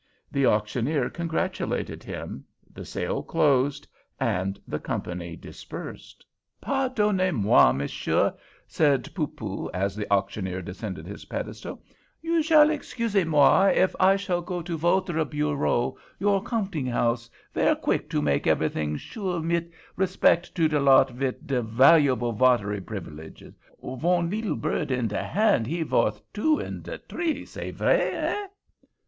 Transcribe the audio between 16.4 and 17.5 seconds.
counting house,